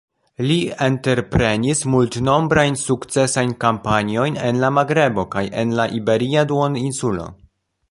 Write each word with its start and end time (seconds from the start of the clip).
Li 0.51 0.55
entreprenis 0.85 1.83
multnombrajn 1.95 2.77
sukcesajn 2.85 3.53
kampanjojn 3.65 4.41
en 4.49 4.61
la 4.65 4.73
Magrebo 4.79 5.29
kaj 5.37 5.47
en 5.65 5.77
la 5.83 5.89
Iberia 6.01 6.49
duoninsulo. 6.55 7.31